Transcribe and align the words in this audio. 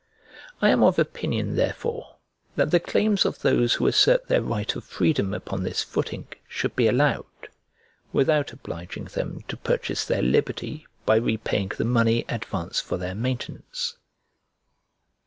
I 0.63 0.69
am 0.71 0.81
of 0.81 0.97
opinion 0.97 1.55
therefore 1.57 2.15
that 2.55 2.71
the 2.71 2.79
claims 2.79 3.23
of 3.23 3.43
those 3.43 3.75
who 3.75 3.85
assert 3.85 4.27
their 4.29 4.41
right 4.41 4.75
of 4.75 4.83
freedom 4.83 5.31
upon 5.31 5.61
this 5.61 5.83
footing 5.83 6.25
should 6.47 6.75
be 6.75 6.87
allowed; 6.87 7.49
without 8.11 8.51
obliging 8.51 9.05
them 9.05 9.41
to 9.47 9.55
purchase 9.57 10.03
their 10.03 10.23
liberty 10.23 10.87
by 11.05 11.17
repaying 11.17 11.73
the 11.77 11.85
money 11.85 12.25
advanced 12.29 12.83
for 12.83 12.97
their 12.97 13.13
maintenance. 13.13 13.97